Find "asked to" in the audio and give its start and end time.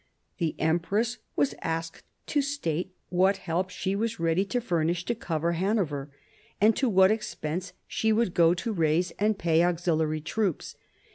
1.61-2.41